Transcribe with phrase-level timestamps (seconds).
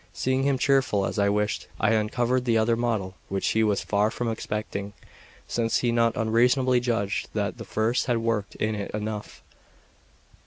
[0.13, 4.09] Seeing him cheerful as I wished, I uncovered the other model, which he was far
[4.09, 4.93] from expecting,
[5.47, 9.43] since he not unreasonably judged that the first had work in it enough.